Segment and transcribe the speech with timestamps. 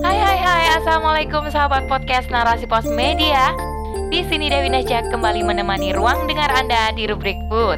[0.00, 3.52] Hai hai hai, Assalamualaikum sahabat podcast Narasi Pos Media.
[4.08, 7.76] Di sini Dewi Najak kembali menemani ruang dengar Anda di rubrik Food.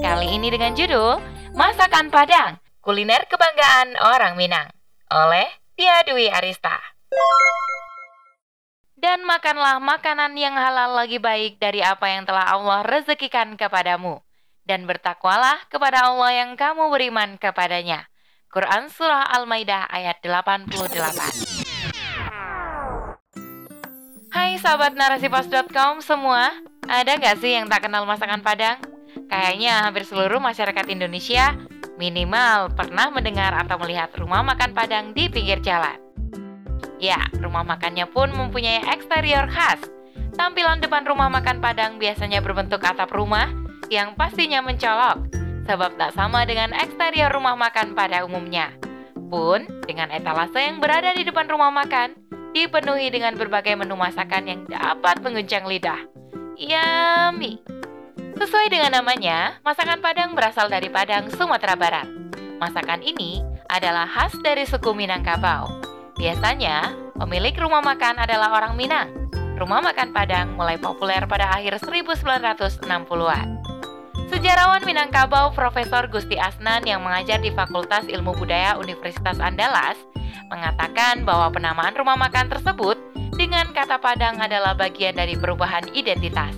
[0.00, 1.20] Kali ini dengan judul
[1.52, 4.72] Masakan Padang, Kuliner Kebanggaan Orang Minang
[5.12, 5.44] oleh
[5.76, 6.80] Tia Dwi Arista.
[8.96, 14.24] Dan makanlah makanan yang halal lagi baik dari apa yang telah Allah rezekikan kepadamu.
[14.64, 18.08] Dan bertakwalah kepada Allah yang kamu beriman kepadanya.
[18.52, 20.76] Quran Surah Al-Maidah ayat 88
[24.28, 26.52] Hai sahabat narasipos.com semua
[26.84, 28.76] Ada nggak sih yang tak kenal masakan Padang?
[29.32, 31.56] Kayaknya hampir seluruh masyarakat Indonesia
[31.96, 35.96] minimal pernah mendengar atau melihat rumah makan Padang di pinggir jalan.
[37.00, 39.80] Ya, rumah makannya pun mempunyai eksterior khas.
[40.36, 43.48] Tampilan depan rumah makan Padang biasanya berbentuk atap rumah
[43.88, 48.74] yang pastinya mencolok sebab tak sama dengan eksterior rumah makan pada umumnya.
[49.32, 52.12] Pun, dengan etalase yang berada di depan rumah makan,
[52.52, 56.04] dipenuhi dengan berbagai menu masakan yang dapat menguncang lidah.
[56.60, 57.64] Yummy!
[58.36, 62.08] Sesuai dengan namanya, masakan Padang berasal dari Padang, Sumatera Barat.
[62.60, 63.40] Masakan ini
[63.72, 65.68] adalah khas dari suku Minangkabau.
[66.20, 69.08] Biasanya, pemilik rumah makan adalah orang Minang.
[69.56, 73.61] Rumah makan Padang mulai populer pada akhir 1960-an.
[74.32, 80.00] Sejarawan Minangkabau Profesor Gusti Asnan yang mengajar di Fakultas Ilmu Budaya Universitas Andalas
[80.48, 82.96] mengatakan bahwa penamaan rumah makan tersebut
[83.36, 86.56] dengan kata Padang adalah bagian dari perubahan identitas.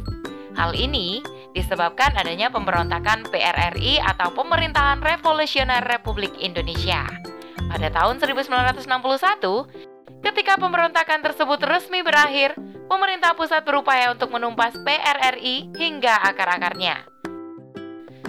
[0.55, 1.19] Hal ini
[1.51, 7.03] disebabkan adanya pemberontakan PRRI atau Pemerintahan Revolusioner Republik Indonesia.
[7.59, 8.87] Pada tahun 1961,
[10.23, 12.55] ketika pemberontakan tersebut resmi berakhir,
[12.87, 17.14] pemerintah pusat berupaya untuk menumpas PRRI hingga akar-akarnya.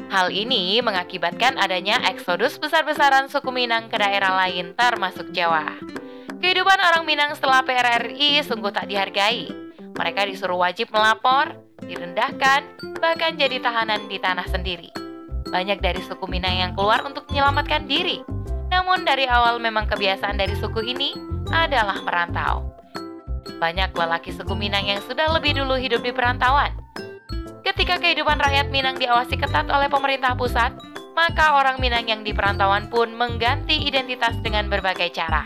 [0.05, 5.73] Hal ini mengakibatkan adanya eksodus besar-besaran suku Minang ke daerah lain termasuk Jawa.
[6.37, 9.49] Kehidupan orang Minang setelah PRRI sungguh tak dihargai.
[9.97, 14.93] Mereka disuruh wajib melapor, direndahkan, bahkan jadi tahanan di tanah sendiri.
[15.49, 18.21] Banyak dari suku Minang yang keluar untuk menyelamatkan diri.
[18.69, 21.17] Namun dari awal memang kebiasaan dari suku ini
[21.49, 22.61] adalah merantau.
[23.57, 26.84] Banyak lelaki suku Minang yang sudah lebih dulu hidup di perantauan
[27.75, 30.71] Ketika kehidupan rakyat Minang diawasi ketat oleh pemerintah pusat,
[31.11, 35.43] maka orang Minang yang di perantauan pun mengganti identitas dengan berbagai cara.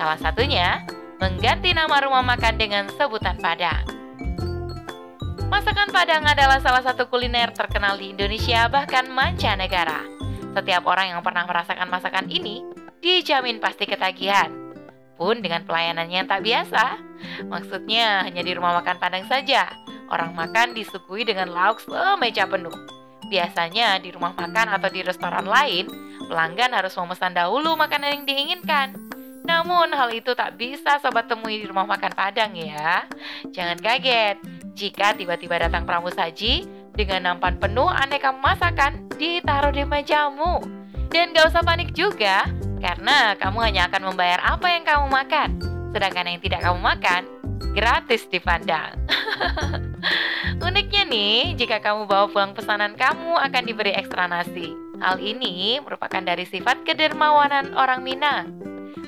[0.00, 0.80] Salah satunya,
[1.20, 3.84] mengganti nama rumah makan dengan sebutan Padang.
[5.52, 10.08] Masakan Padang adalah salah satu kuliner terkenal di Indonesia bahkan mancanegara.
[10.56, 12.64] Setiap orang yang pernah merasakan masakan ini
[13.04, 14.48] dijamin pasti ketagihan.
[15.20, 16.96] Pun dengan pelayanan yang tak biasa.
[17.44, 19.68] Maksudnya hanya di rumah makan Padang saja,
[20.08, 22.72] Orang makan disuguhi dengan lauk semeja penuh.
[23.28, 25.84] Biasanya di rumah makan atau di restoran lain,
[26.28, 28.96] pelanggan harus memesan dahulu makanan yang diinginkan.
[29.44, 33.04] Namun hal itu tak bisa sobat temui di rumah makan Padang ya.
[33.52, 34.36] Jangan kaget
[34.72, 36.64] jika tiba-tiba datang pramu saji
[36.96, 40.60] dengan nampan penuh aneka masakan ditaruh di mejamu.
[41.08, 42.44] Dan gak usah panik juga,
[42.84, 45.48] karena kamu hanya akan membayar apa yang kamu makan.
[45.96, 47.24] Sedangkan yang tidak kamu makan,
[47.74, 48.98] gratis dipandang.
[50.66, 54.74] Uniknya nih, jika kamu bawa pulang pesanan kamu akan diberi ekstra nasi.
[54.98, 58.58] Hal ini merupakan dari sifat kedermawanan orang Minang.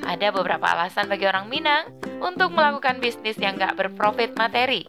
[0.07, 1.91] Ada beberapa alasan bagi orang Minang
[2.23, 4.87] untuk melakukan bisnis yang gak berprofit materi.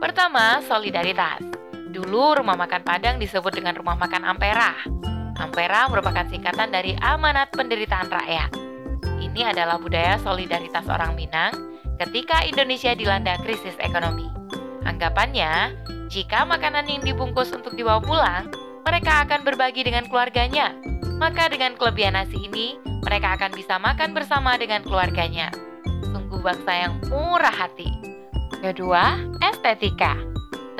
[0.00, 1.44] Pertama, solidaritas.
[1.92, 4.72] Dulu rumah makan Padang disebut dengan rumah makan Ampera.
[5.36, 8.50] Ampera merupakan singkatan dari amanat penderitaan rakyat.
[9.20, 11.69] Ini adalah budaya solidaritas orang Minang
[12.00, 14.24] ketika Indonesia dilanda krisis ekonomi.
[14.88, 15.76] Anggapannya,
[16.08, 18.48] jika makanan yang dibungkus untuk dibawa pulang,
[18.88, 20.72] mereka akan berbagi dengan keluarganya.
[21.20, 25.52] Maka dengan kelebihan nasi ini, mereka akan bisa makan bersama dengan keluarganya.
[26.08, 27.92] Sungguh bangsa yang murah hati.
[28.64, 30.16] Kedua, estetika.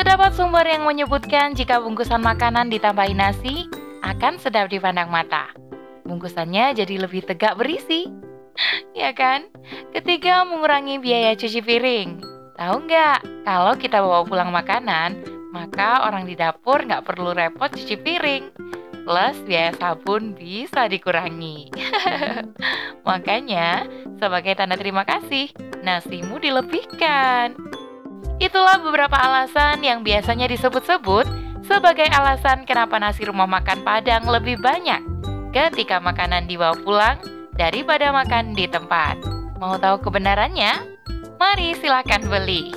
[0.01, 3.69] Terdapat sumber yang menyebutkan jika bungkusan makanan ditambahi nasi,
[4.01, 5.53] akan sedap dipandang mata.
[6.09, 8.09] Bungkusannya jadi lebih tegak berisi.
[8.93, 9.49] Ya kan?
[9.95, 12.09] Ketiga, mengurangi biaya cuci piring.
[12.57, 17.97] Tahu nggak, kalau kita bawa pulang makanan, maka orang di dapur nggak perlu repot cuci
[17.99, 18.45] piring.
[19.01, 21.73] Plus biaya sabun bisa dikurangi.
[23.09, 23.89] Makanya,
[24.21, 27.57] sebagai tanda terima kasih, nasimu dilebihkan.
[28.41, 31.29] Itulah beberapa alasan yang biasanya disebut-sebut
[31.65, 35.01] sebagai alasan kenapa nasi rumah makan Padang lebih banyak
[35.53, 37.19] ketika makanan dibawa pulang
[37.61, 39.21] daripada makan di tempat.
[39.61, 40.81] Mau tahu kebenarannya?
[41.37, 42.73] Mari silakan beli.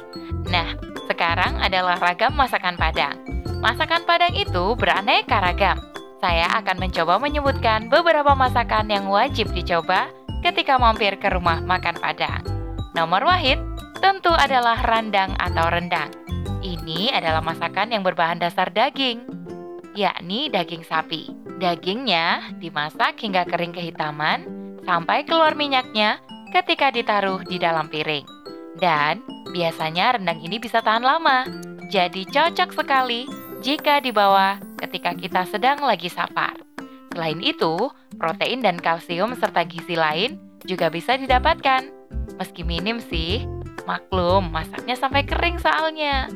[0.52, 0.76] Nah,
[1.08, 3.16] sekarang adalah ragam masakan Padang.
[3.64, 5.80] Masakan Padang itu beraneka ragam.
[6.20, 10.12] Saya akan mencoba menyebutkan beberapa masakan yang wajib dicoba
[10.44, 12.44] ketika mampir ke rumah makan Padang.
[12.92, 13.64] Nomor wahid
[14.04, 16.12] tentu adalah randang atau rendang.
[16.60, 19.24] Ini adalah masakan yang berbahan dasar daging,
[19.96, 21.32] yakni daging sapi.
[21.64, 26.20] Dagingnya dimasak hingga kering kehitaman sampai keluar minyaknya
[26.54, 28.24] ketika ditaruh di dalam piring.
[28.78, 31.46] Dan biasanya rendang ini bisa tahan lama,
[31.90, 33.26] jadi cocok sekali
[33.64, 36.58] jika dibawa ketika kita sedang lagi safar.
[37.14, 41.86] Selain itu, protein dan kalsium serta gizi lain juga bisa didapatkan.
[42.42, 43.46] Meski minim sih,
[43.86, 46.28] maklum masaknya sampai kering soalnya.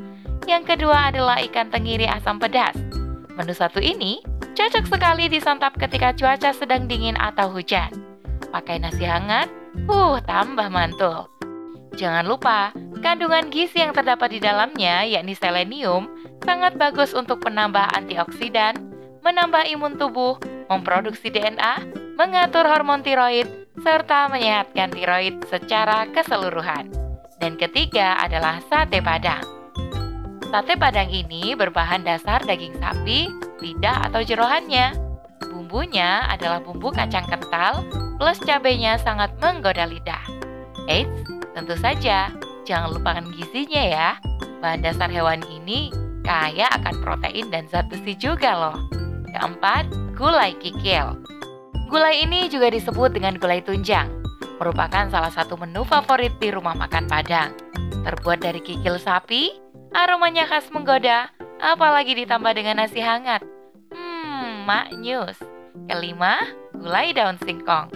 [0.45, 2.77] Yang kedua adalah ikan tenggiri asam pedas.
[3.35, 4.21] Menu satu ini
[4.55, 8.06] cocok sekali disantap ketika cuaca sedang dingin atau hujan.
[8.49, 9.51] Pakai nasi hangat,
[9.91, 11.27] uh, tambah mantul.
[11.97, 12.71] Jangan lupa,
[13.01, 16.05] kandungan gizi yang terdapat di dalamnya, yakni selenium,
[16.45, 18.77] sangat bagus untuk penambah antioksidan,
[19.25, 20.38] menambah imun tubuh,
[20.69, 23.49] memproduksi DNA, mengatur hormon tiroid,
[23.81, 26.89] serta menyehatkan tiroid secara keseluruhan.
[27.38, 29.45] Dan ketiga adalah sate padang.
[30.50, 33.29] Sate padang ini berbahan dasar daging sapi,
[33.61, 35.06] lidah atau jerohannya.
[35.67, 37.83] Bumbunya adalah bumbu kacang kental
[38.15, 40.23] plus cabenya sangat menggoda lidah.
[40.87, 42.31] Eits, tentu saja
[42.63, 44.09] jangan lupakan gizinya ya.
[44.63, 45.91] Bahan dasar hewan ini
[46.23, 48.79] kaya akan protein dan zat besi juga loh.
[49.35, 51.19] Keempat, gulai kikil.
[51.91, 54.07] Gulai ini juga disebut dengan gulai tunjang,
[54.63, 57.51] merupakan salah satu menu favorit di rumah makan Padang.
[58.07, 59.51] Terbuat dari kikil sapi,
[59.91, 61.27] Aromanya khas menggoda,
[61.59, 63.43] apalagi ditambah dengan nasi hangat.
[63.91, 65.56] Hmm, maknyus.
[65.85, 66.41] Kelima,
[66.74, 67.94] gulai daun singkong.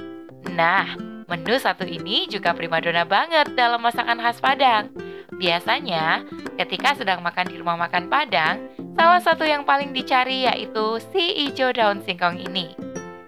[0.53, 0.93] Nah,
[1.25, 4.93] menu satu ini juga primadona banget dalam masakan khas Padang.
[5.41, 6.21] Biasanya,
[6.61, 8.61] ketika sedang makan di rumah makan Padang,
[8.93, 12.77] salah satu yang paling dicari yaitu si ijo daun singkong ini.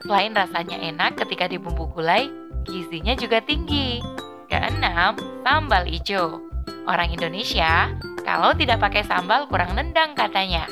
[0.03, 2.29] Selain rasanya enak ketika dibumbu gulai,
[2.69, 4.03] gizinya juga tinggi.
[4.51, 6.43] Keenam, sambal ijo.
[6.83, 7.89] Orang Indonesia
[8.27, 10.67] kalau tidak pakai sambal kurang nendang katanya.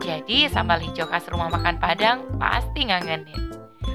[0.00, 3.52] Jadi sambal hijau khas rumah makan Padang pasti ngangenin.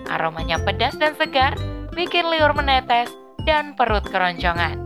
[0.10, 1.56] Aromanya pedas dan segar,
[1.96, 3.12] bikin liur menetes,
[3.48, 4.78] dan perut keroncongan.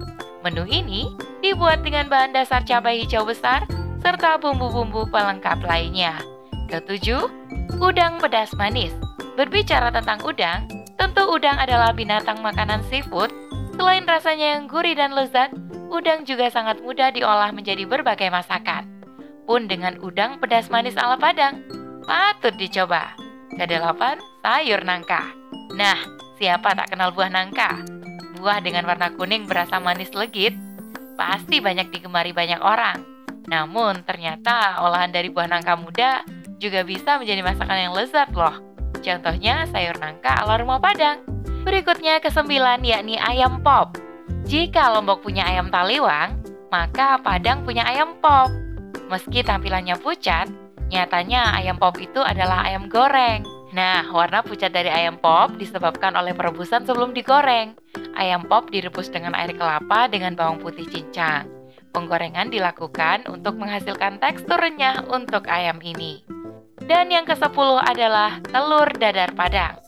[0.46, 1.10] Menu ini
[1.42, 3.66] dibuat dengan bahan dasar cabai hijau besar
[4.06, 6.22] serta bumbu-bumbu pelengkap lainnya.
[6.70, 7.26] Ketujuh,
[7.82, 8.94] udang pedas manis.
[9.36, 13.34] Berbicara tentang udang, tentu udang adalah binatang makanan seafood.
[13.76, 15.52] Selain rasanya yang gurih dan lezat,
[15.92, 18.95] udang juga sangat mudah diolah menjadi berbagai masakan.
[19.46, 21.62] Pun dengan udang pedas manis ala Padang,
[22.10, 23.14] patut dicoba.
[23.54, 25.22] Kedelapan, sayur nangka.
[25.78, 25.96] Nah,
[26.42, 27.86] siapa tak kenal buah nangka?
[28.42, 30.58] Buah dengan warna kuning berasa manis legit,
[31.14, 33.00] pasti banyak digemari banyak orang.
[33.46, 36.26] Namun, ternyata olahan dari buah nangka muda
[36.58, 38.58] juga bisa menjadi masakan yang lezat loh.
[39.06, 41.22] Contohnya sayur nangka ala rumah Padang.
[41.62, 43.98] Berikutnya kesembilan yakni ayam pop.
[44.46, 46.38] Jika Lombok punya ayam taliwang,
[46.74, 48.65] maka Padang punya ayam pop.
[49.06, 50.50] Meski tampilannya pucat,
[50.90, 53.46] nyatanya ayam pop itu adalah ayam goreng.
[53.76, 57.76] Nah, warna pucat dari ayam pop disebabkan oleh perebusan sebelum digoreng.
[58.16, 61.46] Ayam pop direbus dengan air kelapa dengan bawang putih cincang.
[61.92, 66.24] Penggorengan dilakukan untuk menghasilkan tekstur renyah untuk ayam ini.
[66.86, 69.80] Dan yang ke-10 adalah telur dadar padang.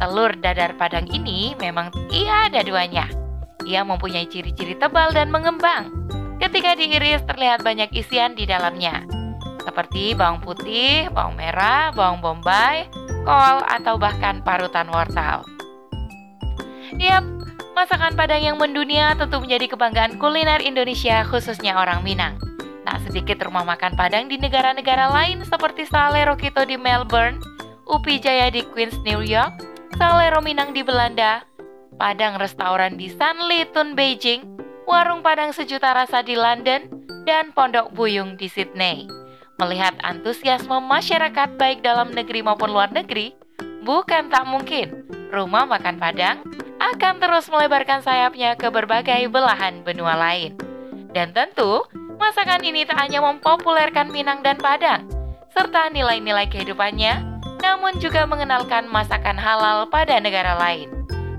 [0.00, 3.20] Telur dadar padang ini memang tiada duanya
[3.70, 5.92] ia mempunyai ciri-ciri tebal dan mengembang.
[6.40, 9.04] Ketika diiris terlihat banyak isian di dalamnya,
[9.60, 12.88] seperti bawang putih, bawang merah, bawang bombay,
[13.28, 15.44] kol, atau bahkan parutan wortel.
[16.96, 17.22] Yap,
[17.76, 22.40] masakan Padang yang mendunia tentu menjadi kebanggaan kuliner Indonesia khususnya orang Minang.
[22.88, 27.36] Tak sedikit rumah makan Padang di negara-negara lain seperti Sale Rokito di Melbourne,
[27.84, 29.60] Upi Jaya di Queens, New York,
[30.00, 31.44] Sale Minang di Belanda,
[32.00, 34.59] Padang restoran di Sanlitun, Beijing,
[34.90, 36.90] warung Padang sejuta rasa di London,
[37.22, 39.06] dan Pondok Buyung di Sydney.
[39.62, 43.30] Melihat antusiasme masyarakat baik dalam negeri maupun luar negeri,
[43.86, 46.42] bukan tak mungkin rumah makan Padang
[46.82, 50.58] akan terus melebarkan sayapnya ke berbagai belahan benua lain.
[51.14, 51.86] Dan tentu,
[52.18, 55.06] masakan ini tak hanya mempopulerkan Minang dan Padang,
[55.54, 57.22] serta nilai-nilai kehidupannya,
[57.62, 60.90] namun juga mengenalkan masakan halal pada negara lain.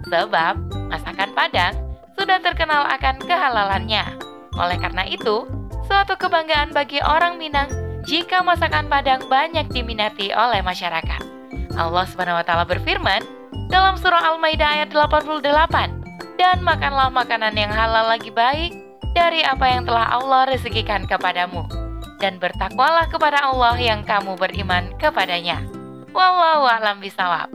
[0.08, 0.55] Sebab
[0.88, 1.90] masakan Padang
[2.21, 4.05] sudah terkenal akan kehalalannya.
[4.53, 5.49] Oleh karena itu,
[5.89, 7.65] suatu kebanggaan bagi orang Minang
[8.05, 11.21] jika masakan Padang banyak diminati oleh masyarakat.
[11.73, 13.25] Allah Subhanahu wa taala berfirman
[13.73, 15.89] dalam surah Al-Maidah ayat 88,
[16.37, 18.69] "Dan makanlah makanan yang halal lagi baik
[19.17, 21.65] dari apa yang telah Allah rezekikan kepadamu,
[22.21, 25.65] dan bertakwalah kepada Allah yang kamu beriman kepadanya."
[26.13, 27.49] Wallahu a'lam bisawab.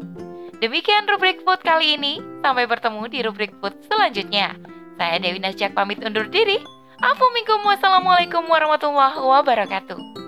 [0.56, 2.16] Demikian rubrik food kali ini.
[2.40, 4.56] Sampai bertemu di rubrik food selanjutnya.
[4.96, 6.56] Saya Dewi Nasjak pamit undur diri.
[6.96, 10.25] Assalamualaikum warahmatullahi wabarakatuh.